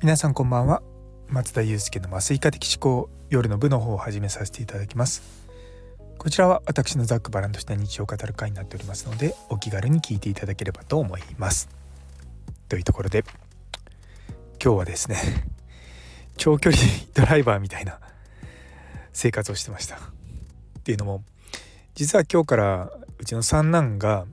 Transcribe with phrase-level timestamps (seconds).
[0.00, 0.80] 皆さんこんばんは。
[1.26, 5.44] 松田祐介の麻酔科的思考夜の部の方を始めさせていただきます。
[6.18, 11.68] こちらは私のざっくばらんとした日常を語る会になっておりますのでお気軽に聞いていただければと思います。
[12.68, 13.24] というところで
[14.62, 15.16] 今日はですね
[16.38, 16.80] 長距離
[17.14, 17.98] ドライバーみたいな
[19.12, 19.96] 生活をしてました。
[19.96, 20.00] っ
[20.84, 21.24] ていうのも
[21.96, 24.26] 実は今日からうちの三男が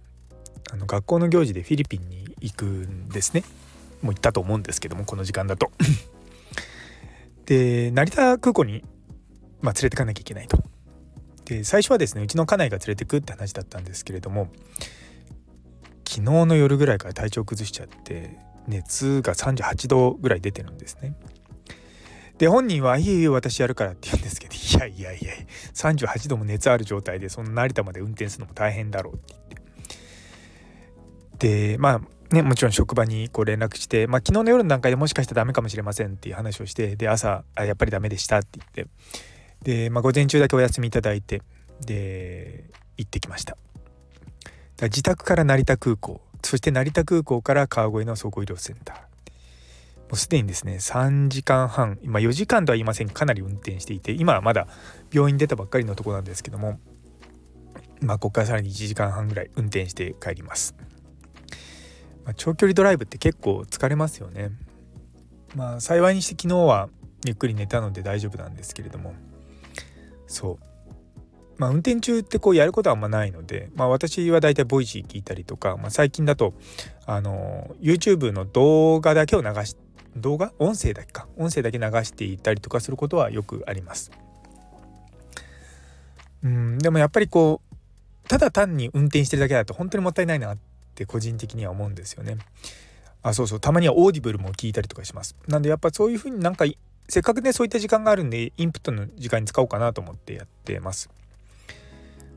[0.72, 3.44] あの学校の行事でフィリピンに行くんですね。
[4.06, 5.72] もう行ったと思うんですけどもこの時間だと。
[7.46, 8.84] で成田空港に、
[9.62, 10.64] まあ、連れてかなきゃいけないと。
[11.46, 14.50] で最初はですねうちの家内が連れてくって話だったんですけれども
[16.08, 18.38] 昨日の夜ぐらいから体調崩しちゃって
[18.68, 21.16] 熱が38度ぐらい出てるんですね。
[22.38, 25.34] で本人は「いえいえ私やるから」って言うんですけど「いやいやいや
[25.74, 29.42] 38度も熱ある状態でその成田まで運転するのも大変だろう」って言っ
[31.38, 31.74] て。
[31.74, 38.88] でまあね、もちろん職場にこう連絡して、まあ、昨日の夜の段階でもしかしたらダメかもしれませんっていう話をしてで朝あやっぱりダメでしたって言って。
[39.64, 41.42] で、まあ、午前中だけお休みいただいて
[41.82, 42.66] で
[42.98, 43.58] 行ってきました。
[44.78, 48.98] だ自宅から成田空港そして成田空港から川越の総合医療センター。
[48.98, 53.10] もうすでにですね3時間半今4時間とは言いません。
[53.10, 54.68] かなり運転していて今はまだ
[55.12, 56.80] 病院出たばっかりのとこなんですけども
[58.02, 60.76] まあここからさらに1時間半ぐらい運転して帰ります。
[62.26, 64.52] まあ、長距離ドライブって結構疲れますよね。
[65.56, 66.90] まあ幸いにして昨日は
[67.24, 69.14] ゆっくり寝たので大丈夫なんですけれども。
[70.28, 70.66] そう。
[71.58, 76.54] まあ運転中ってこうやることはあんまないのでまあ私はだいたい Voicy 聞いたりとか、まあ、最近だと
[77.06, 79.78] あの YouTube の動画だけを流し
[80.18, 80.52] 動画？
[80.60, 81.28] 音声だけか。
[81.38, 84.12] 音声だけ流していたりとかすることはよくあります。
[86.44, 86.78] うん。
[86.80, 90.58] でもやっぱりこうただ単に運転してるだけだと本当にもったいないなっ
[90.96, 92.38] って個人的には思うんですよね。
[93.22, 95.36] あそうそうたまには Audible も聞いたりとかします。
[95.48, 96.66] なんでやっぱそういう風になんか
[97.10, 101.10] せっかくねそういった時間があるんでインプットの時間に使おうかなと思ってやってます。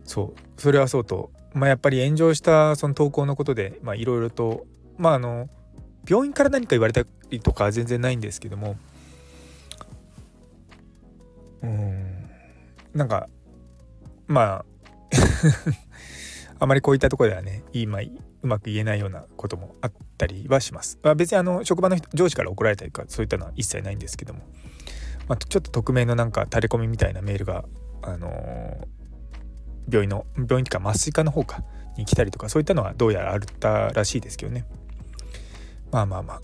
[0.04, 4.66] そうそれはそうとまあやっぱり炎上したその投稿のことでまあいろいろと
[4.96, 5.48] まああの
[6.08, 8.76] 病院から何か言われたりとか全然ないんですけども
[11.62, 12.30] うん
[12.94, 13.28] なんか
[14.26, 14.64] まあ
[16.58, 20.98] あまりこういったところではねいいまいうまく言えないようなこともあったりはします。
[21.02, 24.40] まあ、別にあの職場の上司から怒られたりとかそういったのは一切ないんですけども、
[25.28, 27.64] まあ、ちょっと匿名のなんか垂れ込みみたいなメールが、
[28.02, 28.84] あのー、
[29.90, 31.62] 病院の病院というか麻酔科の方か
[31.96, 34.64] に来たりとかそういったのはどうやらあったらしいですけどね
[35.90, 36.40] まあまあまあ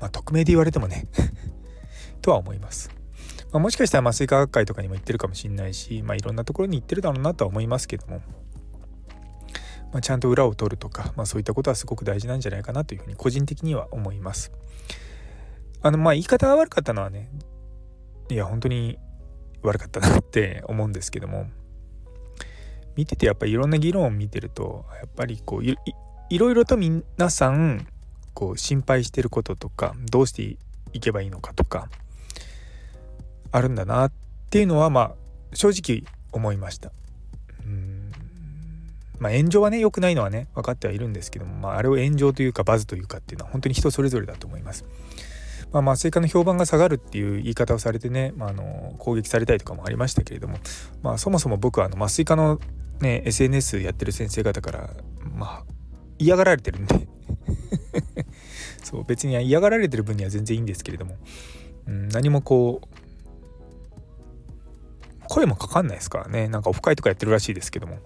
[0.00, 1.06] まあ匿名で言われてもね
[2.22, 3.01] とは思います。
[3.52, 8.22] まあ、もしかしたら麻酔科学会とかにも行ってるかもしれないし、まあ、いろんなところに行ってるだろうなとは思いますけども、
[9.92, 14.52] まあ、ちゃんと裏を取るとか、まあ、そういったことはすごく大事なんじゃないかなというふうに個人的には思います。
[15.84, 17.28] あのまあ言い方が悪かったのはね
[18.30, 18.98] いや本当に
[19.62, 21.48] 悪かったなって思うんですけども
[22.94, 27.86] 見ててやっぱりいろんな議論を見てるとやっぱりこういろいろと皆さん
[28.32, 30.56] こう心配してることとかどうして
[30.92, 31.88] いけばいいのかとか
[33.52, 34.12] あるんだなっ
[34.50, 35.12] ていうのはまあ
[35.54, 36.90] 正直思いました。
[37.64, 38.10] うん
[39.18, 44.84] まあ炎上はね良くないのはね分かってはいるんですけども、まあ、あれを炎上というかバズというかっていうのは本当に人それぞれだと思います。
[45.72, 50.58] まあ、麻酔科の評判が下がるっていう言い方をされてね、まあ、あの攻撃されたりとかもありましたけれども、
[51.02, 52.60] まあ、そもそも僕はあの麻酔科の、
[53.00, 54.90] ね、SNS やってる先生方から
[55.34, 55.64] まあ
[56.18, 57.08] 嫌がられてるんで
[58.84, 61.16] そう別に嫌がられてる分には全然いいんですけれども、
[61.86, 63.01] うん、何もこう
[65.28, 67.98] 声もかかんないですからねなんかオフ会とかやってるらしいですけども、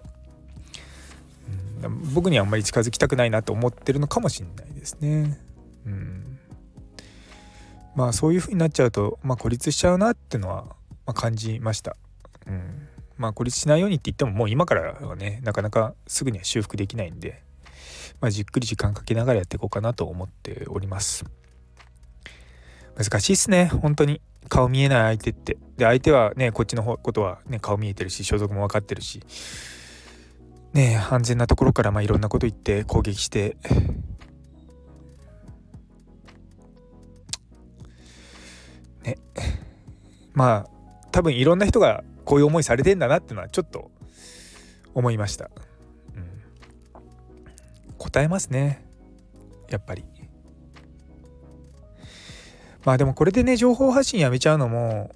[1.82, 5.38] うん、僕にはあんまり近づきたくないなと思ってるのかもしれないですね。
[5.86, 6.38] うん、
[7.94, 10.74] まあそういう風になっちゃうと、まあ、孤立しちゃうなっていうのは、ま
[11.06, 11.96] あ、感じました。
[12.46, 17.42] うんまあ孤立しないようにって言ってももう今からはねなかなかすぐには修復できないんで、
[18.20, 21.24] まあ、じっくり時間かけながらやっていこうかなと思っております。
[22.96, 23.66] 難しいっすね。
[23.66, 24.20] 本当に。
[24.48, 25.58] 顔見えない相手って。
[25.76, 29.20] で相手はねこっちのことはね顔見えてるし所属も分かってるし。
[30.72, 33.56] ね安全なところからまあいろんなこと言って攻撃して。
[39.02, 39.18] ね。
[40.32, 40.70] まあ
[41.10, 43.90] 多分いろんな人がこういう思いされてんだなってのはちょっと
[44.94, 45.50] 思いました、
[46.14, 46.42] うん、
[47.98, 48.84] 答えますね。
[49.68, 50.04] やっぱり。
[52.86, 55.10] まあでもこれでね情報発信やめちゃうのも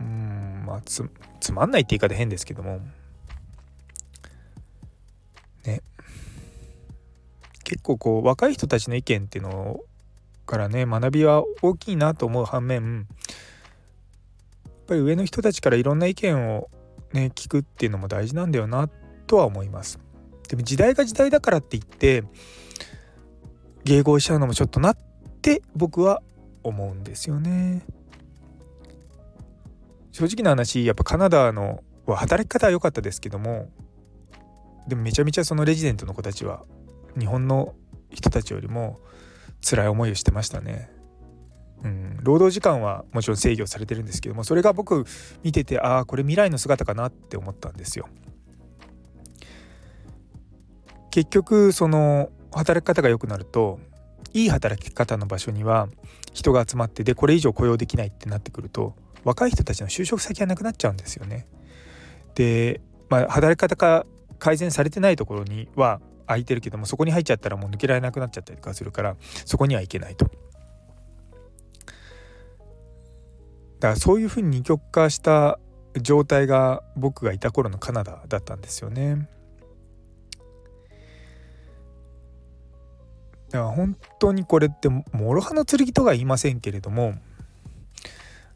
[0.00, 1.04] うんまあつ
[1.40, 2.80] つまんないって言い方変ですけども
[5.66, 5.82] ね
[7.64, 9.80] 結構こう若い人たちの意見っていうの
[10.46, 13.06] からね学びは大きいなと思う反面
[14.64, 16.70] やっぱり上の人たちからいろんな意見を
[17.12, 18.88] ね聞くっていうのも大事なんだよな
[19.26, 19.98] とは思います。
[20.48, 22.24] でも時代が時代だからって言って
[23.84, 24.96] 迎合しちゃうのもちょっとなっ
[25.42, 26.22] て僕は
[26.62, 27.84] 思うんですよね。
[30.12, 33.70] 正直な話やっぱカナダのは働き方は良かったですけども
[34.86, 36.64] でもめちゃめちゃそのレジデントの子たちは
[37.18, 37.74] 日本の
[38.10, 39.00] 人たちよりも
[39.66, 40.90] 辛い思いをしてましたね。
[41.84, 45.04] うん、労働時間はもちろん制御されてるんですけどもそれが僕
[45.42, 48.08] 見ててああこれ未来の姿かなって思ったんですよ。
[51.10, 53.80] 結局その働き方が良くなると
[54.32, 55.88] いい働き方の場所には
[56.32, 58.94] 人が集まってでこれ以上雇用できないってなってくると
[59.24, 61.46] 若い人たちの就職先がなくなっちゃうんですよね。
[62.34, 64.06] で、まあ、働き方が
[64.38, 70.24] 改善されてないところには空いてるけどもそこに入っちゃったらもう抜けられなくなっちゃったりとかするからそこには行けないと。
[70.24, 70.30] だ
[73.88, 75.58] からそういうふうに二極化した
[76.00, 79.28] 状態が僕がいた頃のカナダだったんですよね。
[83.52, 87.14] だから本当にこれって諸刃の剣とは言いませんけれども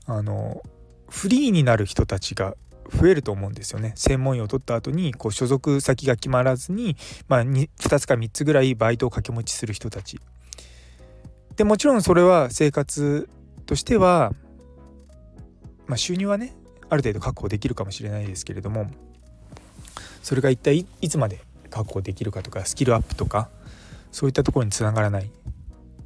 [0.06, 0.62] あの
[1.08, 2.56] フリーになる人たちが
[2.92, 3.92] 増えると思うんですよね。
[3.96, 6.96] 専門医を取った後にこう所属先が決まらずに、
[7.28, 10.20] まあ2、2, つか3つぐらいバイトを掛け持ちする人たち。
[11.56, 13.28] でもちろんそれは生活
[13.66, 14.32] としては、
[15.86, 16.54] まあ、収入はね
[16.88, 18.86] ある程度確保できるかもしれないですけれども
[20.22, 21.40] それが一体いつまで
[21.70, 23.48] 確保できるかとかスキルアップとか
[24.10, 25.30] そういったところにつながらないっ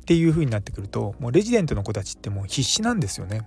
[0.05, 3.43] ていう風になってくるともうレジデントの子たちってもう必死なんですよね。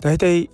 [0.00, 0.50] 大体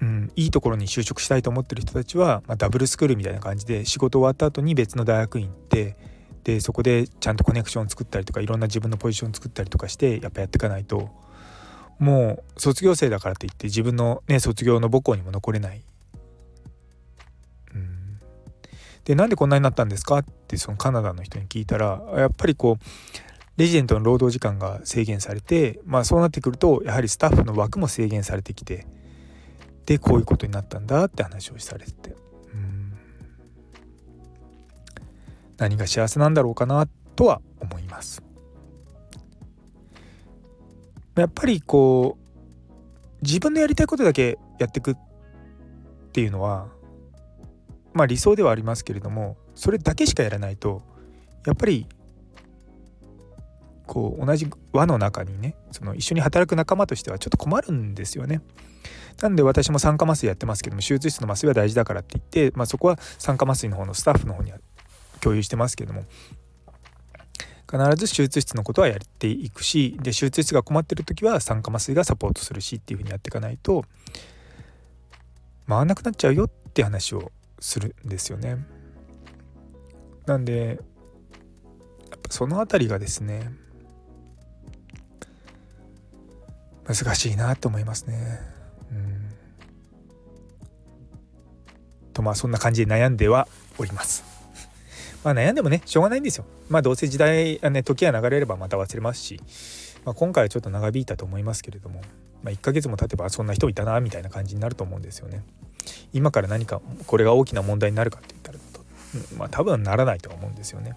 [0.00, 5.96] うん、いいところに就職したいと思ってる人たちは、まあ、ダブルスクールみたいな感じで仕事終わった後に別の大学院行って
[6.44, 11.10] でそこでちゃんとコネクション作ったりとかいろんな自分のポジション作ったりとかしてやっぱやっていかないと
[11.98, 15.82] もう卒業生だからといって自分のね卒業の母校にも残れない。
[19.04, 20.18] でなんでこんなになったんですか？
[20.18, 22.84] ってそのカナダの人に聞いたらやっぱりこう
[23.56, 28.86] レジデントの労働時間が制限されてまあそうなってくるとやはりスタッフの枠も制限されてきて。
[29.86, 32.14] でこういうことになったんだって話をされて
[32.54, 32.96] うん。
[35.56, 36.86] 何が幸せなんだろうかな？
[37.16, 38.22] とは思います。
[41.16, 44.96] やっぱりこう自分のやりたいことだけやってくっ
[46.12, 46.68] ていうのは
[47.92, 50.82] まあ理想ではありますけれどもそれだけしかやらないと
[51.46, 51.86] やっぱり
[53.86, 58.40] こう同じ輪の中にねその一緒に働く仲間としてはちょっと困るんですよね。
[59.20, 64.58] なんで私も酸化麻酔やってますけども手術室の麻酔は大事だからって言って、まあ、そこは酸化麻酔の方のスタッフの方には
[65.20, 66.04] 共有してますけども
[67.70, 73.84] 必ず手術室のことはやっていくしで手術室が困ってる時は酸化麻酔がサポートするしっていうふうにやっていかないと
[75.68, 77.30] 回らなくなっちゃうよって話を
[77.60, 78.56] するんですよね。
[80.26, 80.80] なんで
[82.10, 83.50] やっぱその辺りがですね
[86.86, 88.40] 難しいなと思いますね。
[88.90, 89.30] うん
[92.12, 93.46] とまあそんな感じで悩んでは
[93.78, 94.24] おります。
[95.22, 96.44] まあ悩んでもねしょうがないんですよ。
[96.68, 99.40] まあどうせ時代ね時が流れればまた忘れますし、
[100.04, 102.00] まあ、今回はちょっと長引いたと思いますけれども、
[102.42, 105.44] まあ、1ヶ月も経てばそんな人いたなみたいな感じになると思うんですよね。
[106.12, 108.58] 今から何かこれが大きな問題になるかって言ったら
[109.36, 110.96] まあ多分ならないとは思うんですよね。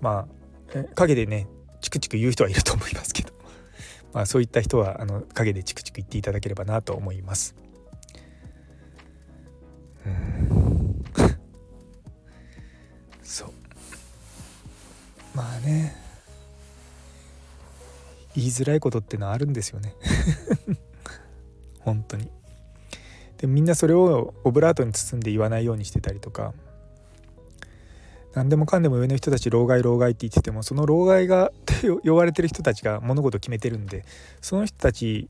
[0.00, 0.26] ま
[0.74, 1.46] あ陰でね
[1.80, 3.32] チクチク言う人はいると思いますけど、
[4.14, 7.54] まあ、そういった人はあの陰でチクチク言っていただければなと思います。
[10.06, 11.04] うん。
[13.22, 13.52] そう。
[15.34, 16.04] まあね。
[18.34, 19.94] 言いづらいことってのはあるんですよね。
[21.80, 22.28] 本当に。
[23.44, 26.54] でみんなそれをオブラートに包んで言わないようにしてたりとか
[28.32, 34.06] 何でもかんでも上の人たち老害老害って言っててもその老害がって呼ばれてる人たちが物事を決めてるんで
[34.40, 35.28] その人たち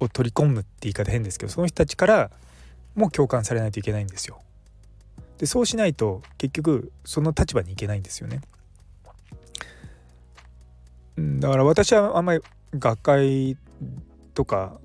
[0.00, 2.30] を取り込むって言い方変ですけどその人たちから
[2.94, 4.40] も共感されないといけないんですよ。
[5.36, 8.40] でそうしないと結局その立場にいけないんですよね。
[11.18, 12.40] だから私はあんまり
[12.78, 13.58] 学会
[14.32, 14.78] とか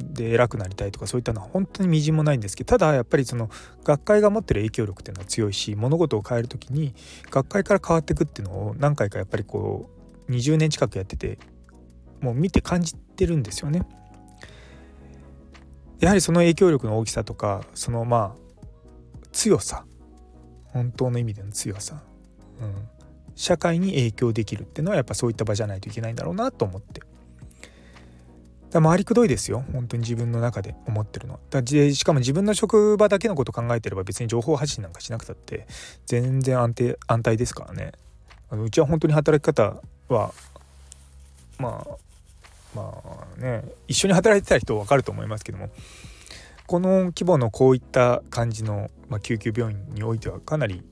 [0.00, 3.50] で偉くなりたいとかそういったのは本当にみじんもないんですけどただやっぱりその
[3.84, 6.94] 学会が持ってる影響力っていうのは強いし物事を変える時に
[7.30, 9.90] 学会から変わっていくっていうのを何回かやっぱりこ
[10.28, 11.38] う20年近くやってて
[12.20, 13.82] もう見て感じてるんですよね。
[16.00, 18.40] やはりその影響力の大きさとかそのまあ
[19.32, 19.84] 強さ。
[20.72, 22.02] 本当の意味での強さ、
[22.60, 22.74] うん、
[23.34, 27.02] 社会に影響できるっていうのはやっぱそういった場じゃないといけないんだろうなと思って。
[28.70, 29.64] だ回りくどいですよ。
[29.72, 31.40] 本当に自分の中で思ってるのは。
[31.50, 35.66] だしかも自分の職場だけのこと考えてれば別に情報発信なんかしなくたって
[36.06, 37.92] 全然安定安泰ですからね。
[38.48, 40.32] あのうちは本当に働き方は
[41.58, 41.96] まあ
[42.74, 45.70] まあね一緒に働いてた人分かると思いますけども
[46.66, 50.82] この規模のこういった感じの、まあ、救急病院においてはかなり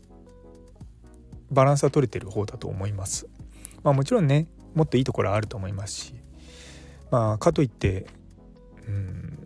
[1.50, 3.28] バランスは取れてる方だと思います。
[3.82, 6.14] まあ、もちろんねもっといいところはあると思いますし
[7.10, 8.06] まあかといって
[8.86, 9.38] うん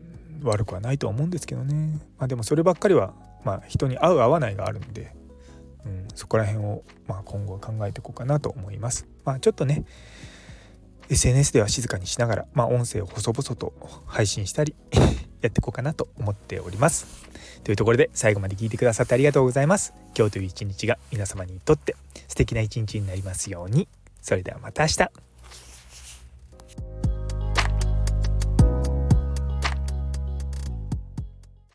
[0.43, 3.15] 悪くはないとは思うんですけどね、まあ、でもそればっかりは、
[3.45, 5.15] まあ、人に合う合わないがあるんで、
[5.85, 9.07] うん、そこら辺を、まあ、今後は考えていこうかなと思います。
[9.25, 9.85] まあ、ちょっとね
[11.09, 13.73] SNS では静かにしながら、まあ、音声を細々と
[14.07, 14.75] 配信したり
[15.43, 17.07] やっていこうかなと思っております。
[17.65, 19.93] というところで最後まで聞いてくださってありがとうございます。
[20.17, 21.95] 今日という一日が皆様にとって
[22.29, 23.89] 素敵な一日になりますように。
[24.21, 25.32] それではまた明日。